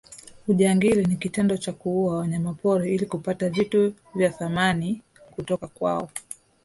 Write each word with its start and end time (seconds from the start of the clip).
ujangili 0.47 1.05
ni 1.05 1.15
kitendo 1.15 1.57
cha 1.57 1.73
kuua 1.73 2.17
wanyamapori 2.17 2.95
ili 2.95 3.05
kupata 3.05 3.49
vitu 3.49 3.93
vya 4.15 4.29
thamani 4.29 5.01
kutoka 5.35 5.67
kwao 5.67 6.09